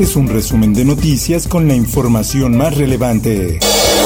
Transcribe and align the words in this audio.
Este 0.00 0.12
es 0.12 0.16
un 0.16 0.28
resumen 0.28 0.72
de 0.72 0.86
noticias 0.86 1.46
con 1.46 1.68
la 1.68 1.74
información 1.74 2.56
más 2.56 2.74
relevante. 2.74 3.58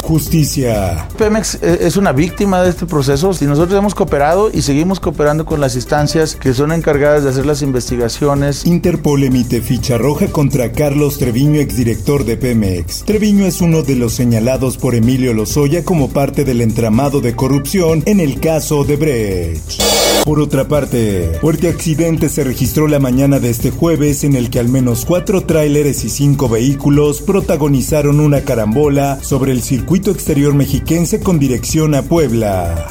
Justicia. 0.03 1.07
Pemex 1.17 1.55
eh, 1.61 1.77
es 1.83 1.95
una 1.95 2.11
víctima 2.11 2.61
de 2.61 2.71
este 2.71 2.85
proceso 2.85 3.31
y 3.39 3.45
nosotros 3.45 3.79
hemos 3.79 3.95
cooperado 3.95 4.51
y 4.53 4.61
seguimos 4.61 4.99
cooperando 4.99 5.45
con 5.45 5.61
las 5.61 5.75
instancias 5.75 6.35
que 6.35 6.53
son 6.53 6.73
encargadas 6.73 7.23
de 7.23 7.29
hacer 7.29 7.45
las 7.45 7.61
investigaciones. 7.61 8.65
Interpol 8.65 9.23
emite 9.23 9.61
ficha 9.61 9.97
roja 9.97 10.27
contra 10.27 10.73
Carlos 10.73 11.17
Treviño, 11.17 11.61
exdirector 11.61 12.25
de 12.25 12.35
Pemex. 12.35 13.05
Treviño 13.05 13.45
es 13.45 13.61
uno 13.61 13.81
de 13.81 13.95
los 13.95 14.11
señalados 14.11 14.77
por 14.77 14.95
Emilio 14.95 15.33
Lozoya 15.33 15.85
como 15.85 16.09
parte 16.09 16.43
del 16.43 16.59
entramado 16.59 17.21
de 17.21 17.37
corrupción 17.37 18.03
en 18.05 18.19
el 18.19 18.41
caso 18.41 18.83
de 18.83 18.97
Brecht. 18.97 19.81
Por 20.23 20.39
otra 20.39 20.67
parte, 20.67 21.37
fuerte 21.41 21.67
accidente 21.67 22.29
se 22.29 22.43
registró 22.43 22.87
la 22.87 22.99
mañana 22.99 23.39
de 23.39 23.49
este 23.49 23.69
jueves 23.69 24.23
en 24.23 24.35
el 24.35 24.49
que 24.49 24.59
al 24.59 24.69
menos 24.69 25.05
cuatro 25.05 25.41
tráileres 25.41 26.03
y 26.03 26.09
cinco 26.09 26.49
vehículos 26.49 27.21
protagonizaron 27.21 28.19
una 28.19 28.41
carambola 28.41 29.19
sobre 29.21 29.51
el 29.51 29.61
circuito 29.61 30.11
exterior 30.11 30.53
mexiquense 30.53 31.19
con 31.19 31.37
dirección 31.37 31.93
a 31.93 32.01
Puebla. 32.01 32.87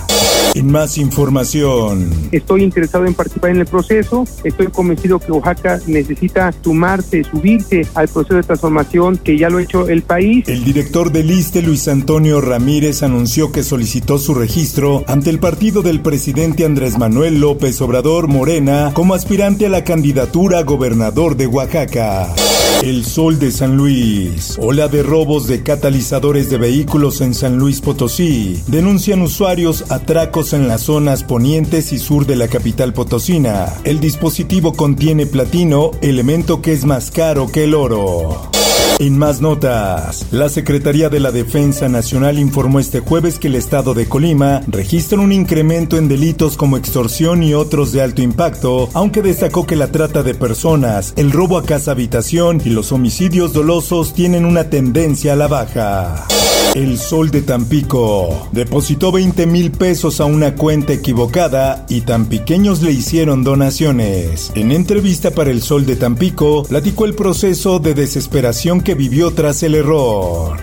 En 0.55 0.71
más 0.71 0.99
información. 0.99 2.09
Estoy 2.31 2.63
interesado 2.63 3.07
en 3.07 3.15
participar 3.15 3.51
en 3.51 3.57
el 3.57 3.67
proceso. 3.67 4.25
Estoy 4.45 4.69
convencido 4.69 5.19
que 5.19 5.33
Oaxaca 5.33 5.81
necesita 5.89 6.55
sumarse, 6.63 7.25
subirse 7.25 7.85
al 7.95 8.07
proceso 8.07 8.37
de 8.37 8.45
transformación 8.45 9.17
que 9.17 9.37
ya 9.37 9.51
lo 9.51 9.59
ha 9.59 9.63
hecho 9.65 9.89
el 9.89 10.03
país. 10.03 10.49
El 10.49 10.63
director 10.63 11.11
del 11.11 11.33
ISTE, 11.33 11.61
Luis 11.61 11.89
Antonio 11.89 12.41
Ramírez, 12.41 13.03
anunció 13.03 13.51
que 13.51 13.65
solicitó 13.65 14.19
su 14.19 14.33
registro 14.33 15.03
ante 15.09 15.31
el 15.31 15.41
partido 15.41 15.83
del 15.83 16.01
presidente 16.01 16.65
Andrés 16.65 16.99
Manuel 16.99 17.14
López 17.15 17.81
Obrador 17.81 18.27
Morena 18.27 18.91
como 18.93 19.15
aspirante 19.15 19.67
a 19.67 19.69
la 19.69 19.85
candidatura 19.85 20.59
a 20.59 20.63
gobernador 20.65 21.37
de 21.37 21.47
Oaxaca. 21.47 22.35
El 22.83 23.05
Sol 23.05 23.39
de 23.39 23.53
San 23.53 23.77
Luis. 23.77 24.59
Ola 24.61 24.89
de 24.89 25.03
robos 25.05 25.47
de 25.47 25.63
catalizadores 25.63 26.51
de 26.51 26.59
vehículos 26.59 27.21
en 27.21 27.35
San 27.35 27.57
Luis 27.57 27.81
Potosí. 27.81 28.61
Denuncian 28.67 29.23
usuarios 29.23 29.91
atracos 29.93 30.53
en 30.53 30.67
las 30.67 30.83
zonas 30.83 31.23
ponientes 31.23 31.93
y 31.93 31.99
sur 31.99 32.27
de 32.27 32.37
la 32.37 32.49
capital 32.49 32.93
potosina. 32.93 33.73
El 33.85 34.01
dispositivo 34.01 34.73
contiene 34.73 35.27
platino, 35.27 35.93
elemento 36.03 36.61
que 36.61 36.73
es 36.73 36.85
más 36.85 37.13
caro 37.13 37.47
que 37.47 37.65
el 37.65 37.75
oro. 37.75 38.54
En 39.01 39.19
más 39.19 39.41
notas, 39.41 40.27
la 40.31 40.49
Secretaría 40.49 41.09
de 41.09 41.19
la 41.19 41.33
Defensa 41.33 41.89
Nacional 41.89 42.39
informó 42.39 42.79
este 42.79 43.01
jueves 43.01 43.41
que 43.41 43.49
el 43.49 43.57
estado 43.57 43.93
de 43.93 44.07
Colima 44.07 44.63
registra 44.69 45.19
un 45.19 45.33
incremento 45.33 45.97
en 45.97 46.07
delitos 46.07 46.57
como 46.57 46.77
extorsión 46.77 47.43
y 47.43 47.55
otros 47.55 47.91
de 47.91 48.03
alto 48.03 48.23
impacto, 48.23 48.89
aunque 48.95 49.21
destacó 49.21 49.67
que 49.67 49.75
la 49.75 49.89
trata 49.89 50.23
de 50.23 50.35
personas, 50.35 51.13
el 51.17 51.33
robo 51.33 51.59
a 51.59 51.65
casa 51.65 51.91
habitación 51.91 52.63
y 52.65 52.71
los 52.71 52.93
homicidios 52.93 53.53
dolosos 53.53 54.15
tienen 54.15 54.45
una 54.45 54.71
tendencia 54.71 55.33
a 55.33 55.37
la 55.37 55.49
baja. 55.49 56.27
El 56.75 56.99
Sol 56.99 57.31
de 57.31 57.43
Tampico 57.43 58.49
depositó 58.51 59.13
20 59.13 59.47
mil 59.47 59.71
pesos 59.71 60.21
a 60.21 60.25
una 60.25 60.57
cuenta 60.57 60.93
equivocada 60.93 61.87
y 61.89 62.01
tan 62.01 62.27
pequeños 62.27 62.83
le 62.83 62.91
hicieron 62.91 63.45
donaciones. 63.45 64.51
En 64.57 64.73
entrevista 64.73 65.31
para 65.31 65.51
El 65.51 65.63
Sol 65.63 65.87
de 65.87 65.97
Tampico, 65.97 66.65
platicó 66.65 67.05
el 67.05 67.15
proceso 67.15 67.79
de 67.79 67.95
desesperación 67.95 68.81
que 68.81 68.95
vivió 68.95 69.33
tras 69.33 69.63
el 69.63 69.77
error. 69.77 70.59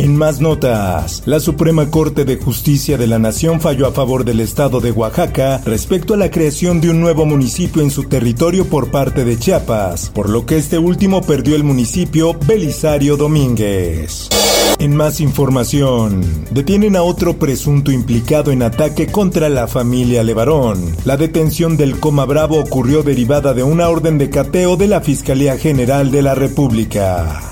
En 0.00 0.16
más 0.16 0.40
notas, 0.40 1.22
la 1.26 1.40
Suprema 1.40 1.90
Corte 1.90 2.24
de 2.24 2.38
Justicia 2.38 2.96
de 2.96 3.06
la 3.06 3.18
Nación 3.18 3.60
falló 3.60 3.86
a 3.86 3.92
favor 3.92 4.24
del 4.24 4.40
Estado 4.40 4.80
de 4.80 4.92
Oaxaca 4.92 5.60
respecto 5.66 6.14
a 6.14 6.16
la 6.16 6.30
creación 6.30 6.80
de 6.80 6.88
un 6.88 7.02
nuevo 7.02 7.26
municipio 7.26 7.82
en 7.82 7.90
su 7.90 8.04
territorio 8.04 8.64
por 8.64 8.90
parte 8.90 9.26
de 9.26 9.38
Chiapas, 9.38 10.08
por 10.08 10.30
lo 10.30 10.46
que 10.46 10.56
este 10.56 10.78
último 10.78 11.20
perdió 11.20 11.54
el 11.54 11.64
municipio 11.64 12.34
Belisario 12.46 13.18
Domínguez. 13.18 14.30
En 14.78 14.96
más 14.96 15.20
información, 15.20 16.24
detienen 16.50 16.96
a 16.96 17.02
otro 17.02 17.38
presunto 17.38 17.92
implicado 17.92 18.52
en 18.52 18.62
ataque 18.62 19.08
contra 19.08 19.50
la 19.50 19.66
familia 19.66 20.22
Levarón. 20.22 20.96
La 21.04 21.18
detención 21.18 21.76
del 21.76 22.00
Coma 22.00 22.24
Bravo 22.24 22.58
ocurrió 22.58 23.02
derivada 23.02 23.52
de 23.52 23.64
una 23.64 23.90
orden 23.90 24.16
de 24.16 24.30
cateo 24.30 24.78
de 24.78 24.86
la 24.86 25.02
Fiscalía 25.02 25.58
General 25.58 26.10
de 26.10 26.22
la 26.22 26.34
República. 26.34 27.50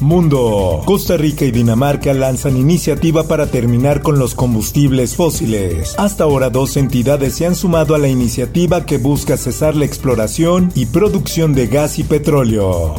Mundo. 0.00 0.82
Costa 0.84 1.16
Rica 1.16 1.44
y 1.44 1.50
Dinamarca 1.50 2.12
lanzan 2.14 2.56
iniciativa 2.56 3.24
para 3.24 3.46
terminar 3.46 4.02
con 4.02 4.18
los 4.18 4.34
combustibles 4.34 5.16
fósiles. 5.16 5.94
Hasta 5.98 6.24
ahora 6.24 6.50
dos 6.50 6.76
entidades 6.76 7.34
se 7.34 7.46
han 7.46 7.54
sumado 7.54 7.94
a 7.94 7.98
la 7.98 8.08
iniciativa 8.08 8.86
que 8.86 8.98
busca 8.98 9.36
cesar 9.36 9.76
la 9.76 9.84
exploración 9.84 10.72
y 10.74 10.86
producción 10.86 11.54
de 11.54 11.66
gas 11.66 11.98
y 11.98 12.04
petróleo. 12.04 12.94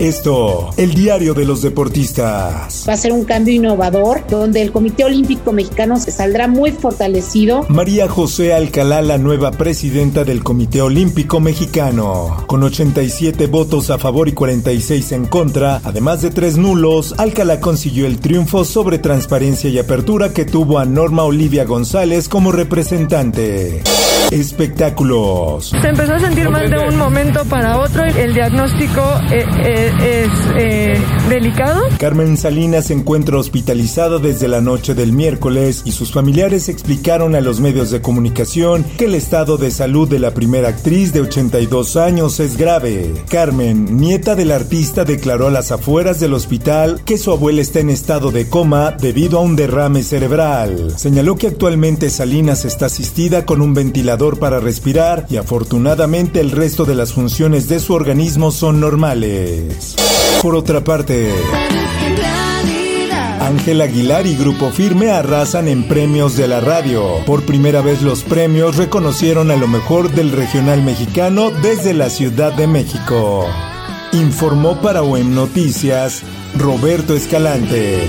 Esto, 0.00 0.70
el 0.76 0.92
diario 0.92 1.34
de 1.34 1.44
los 1.44 1.62
deportistas. 1.62 2.84
Va 2.88 2.94
a 2.94 2.96
ser 2.96 3.12
un 3.12 3.24
cambio 3.24 3.54
innovador 3.54 4.26
donde 4.28 4.60
el 4.60 4.72
Comité 4.72 5.04
Olímpico 5.04 5.52
Mexicano 5.52 6.00
se 6.00 6.10
saldrá 6.10 6.48
muy 6.48 6.72
fortalecido. 6.72 7.64
María 7.68 8.08
José 8.08 8.54
Alcalá, 8.54 9.02
la 9.02 9.18
nueva 9.18 9.52
presidenta 9.52 10.24
del 10.24 10.42
Comité 10.42 10.82
Olímpico 10.82 11.38
Mexicano. 11.38 12.44
Con 12.48 12.64
87 12.64 13.46
votos 13.46 13.90
a 13.90 13.98
favor 13.98 14.28
y 14.28 14.32
46 14.32 15.12
en 15.12 15.26
contra, 15.26 15.80
además 15.84 16.22
de 16.22 16.30
tres 16.44 16.58
nulos, 16.58 17.14
Alcalá 17.16 17.58
consiguió 17.58 18.06
el 18.06 18.18
triunfo 18.18 18.66
sobre 18.66 18.98
transparencia 18.98 19.70
y 19.70 19.78
apertura 19.78 20.34
que 20.34 20.44
tuvo 20.44 20.78
a 20.78 20.84
Norma 20.84 21.22
Olivia 21.22 21.64
González 21.64 22.28
como 22.28 22.52
representante. 22.52 23.82
Espectáculos. 24.30 25.70
Se 25.80 25.88
empezó 25.88 26.14
a 26.14 26.18
sentir 26.18 26.50
mal 26.50 26.68
de 26.68 26.78
un 26.78 26.96
momento 26.96 27.44
para 27.44 27.78
otro. 27.78 28.04
El 28.04 28.34
diagnóstico 28.34 29.00
eh, 29.30 29.46
eh, 29.64 30.24
es 30.24 30.30
eh, 30.56 30.98
delicado. 31.28 31.82
Carmen 31.98 32.36
Salinas 32.36 32.86
se 32.86 32.94
encuentra 32.94 33.38
hospitalizada 33.38 34.18
desde 34.18 34.48
la 34.48 34.60
noche 34.60 34.94
del 34.94 35.12
miércoles 35.12 35.82
y 35.84 35.92
sus 35.92 36.12
familiares 36.12 36.68
explicaron 36.68 37.34
a 37.34 37.40
los 37.40 37.60
medios 37.60 37.90
de 37.90 38.02
comunicación 38.02 38.84
que 38.98 39.04
el 39.04 39.14
estado 39.14 39.56
de 39.56 39.70
salud 39.70 40.08
de 40.08 40.18
la 40.18 40.32
primera 40.32 40.68
actriz 40.68 41.12
de 41.12 41.20
82 41.20 41.96
años 41.96 42.40
es 42.40 42.56
grave. 42.56 43.12
Carmen, 43.28 43.96
nieta 43.98 44.34
del 44.34 44.52
artista, 44.52 45.04
declaró 45.04 45.48
a 45.48 45.52
las 45.52 45.70
afueras 45.70 46.18
hospital 46.34 47.00
que 47.04 47.18
su 47.18 47.30
abuela 47.30 47.62
está 47.62 47.80
en 47.80 47.90
estado 47.90 48.30
de 48.30 48.48
coma 48.48 48.90
debido 48.90 49.38
a 49.38 49.42
un 49.42 49.56
derrame 49.56 50.02
cerebral. 50.02 50.94
Señaló 50.96 51.36
que 51.36 51.46
actualmente 51.46 52.10
Salinas 52.10 52.64
está 52.64 52.86
asistida 52.86 53.46
con 53.46 53.62
un 53.62 53.74
ventilador 53.74 54.38
para 54.38 54.60
respirar 54.60 55.26
y 55.30 55.36
afortunadamente 55.36 56.40
el 56.40 56.50
resto 56.50 56.84
de 56.84 56.94
las 56.94 57.12
funciones 57.12 57.68
de 57.68 57.80
su 57.80 57.94
organismo 57.94 58.50
son 58.50 58.80
normales. 58.80 59.96
Por 60.42 60.54
otra 60.54 60.84
parte, 60.84 61.30
Ángel 63.40 63.80
Aguilar 63.80 64.26
y 64.26 64.36
Grupo 64.36 64.70
Firme 64.70 65.10
arrasan 65.10 65.68
en 65.68 65.86
premios 65.86 66.36
de 66.36 66.48
la 66.48 66.60
radio. 66.60 67.24
Por 67.26 67.42
primera 67.44 67.82
vez 67.82 68.02
los 68.02 68.22
premios 68.22 68.76
reconocieron 68.76 69.50
a 69.50 69.56
lo 69.56 69.68
mejor 69.68 70.10
del 70.10 70.32
regional 70.32 70.82
mexicano 70.82 71.50
desde 71.62 71.92
la 71.92 72.08
Ciudad 72.08 72.52
de 72.52 72.66
México. 72.66 73.46
Informó 74.14 74.80
para 74.80 75.02
OEM 75.02 75.34
Noticias 75.34 76.22
Roberto 76.56 77.14
Escalante. 77.16 78.08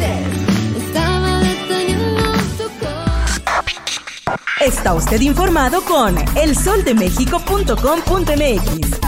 Está 4.62 4.94
usted 4.94 5.20
informado 5.22 5.82
con 5.82 6.16
elsoldemexico.com.mx. 6.38 9.00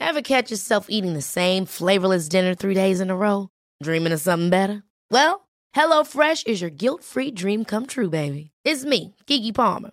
Ever 0.00 0.22
catch 0.22 0.50
yourself 0.50 0.86
eating 0.88 1.14
the 1.14 1.22
same 1.22 1.64
flavorless 1.64 2.28
dinner 2.28 2.56
three 2.56 2.74
days 2.74 3.00
in 3.00 3.10
a 3.10 3.16
row? 3.16 3.50
Dreaming 3.84 4.12
of 4.12 4.20
something 4.20 4.50
better? 4.50 4.82
Well, 5.12 5.46
HelloFresh 5.76 6.44
is 6.48 6.60
your 6.60 6.70
guilt-free 6.70 7.30
dream 7.32 7.64
come 7.64 7.86
true, 7.86 8.10
baby. 8.10 8.50
It's 8.64 8.84
me, 8.84 9.14
Kiki 9.26 9.52
Palmer. 9.52 9.92